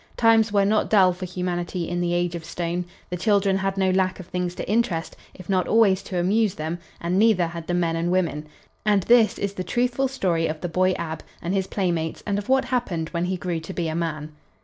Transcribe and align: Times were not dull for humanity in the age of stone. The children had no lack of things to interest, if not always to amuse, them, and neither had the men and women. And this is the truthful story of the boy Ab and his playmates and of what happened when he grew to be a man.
Times 0.17 0.51
were 0.51 0.65
not 0.65 0.89
dull 0.89 1.13
for 1.13 1.27
humanity 1.27 1.87
in 1.87 2.01
the 2.01 2.15
age 2.15 2.33
of 2.33 2.43
stone. 2.43 2.85
The 3.11 3.17
children 3.17 3.55
had 3.57 3.77
no 3.77 3.91
lack 3.91 4.19
of 4.19 4.25
things 4.25 4.55
to 4.55 4.67
interest, 4.67 5.15
if 5.35 5.47
not 5.47 5.67
always 5.67 6.01
to 6.01 6.17
amuse, 6.17 6.55
them, 6.55 6.79
and 6.99 7.19
neither 7.19 7.45
had 7.45 7.67
the 7.67 7.75
men 7.75 7.95
and 7.95 8.11
women. 8.11 8.47
And 8.83 9.03
this 9.03 9.37
is 9.37 9.53
the 9.53 9.63
truthful 9.63 10.07
story 10.07 10.47
of 10.47 10.59
the 10.61 10.69
boy 10.69 10.93
Ab 10.93 11.21
and 11.39 11.53
his 11.53 11.67
playmates 11.67 12.23
and 12.25 12.39
of 12.39 12.49
what 12.49 12.65
happened 12.65 13.09
when 13.09 13.25
he 13.25 13.37
grew 13.37 13.59
to 13.59 13.73
be 13.73 13.89
a 13.89 13.93
man. 13.93 14.31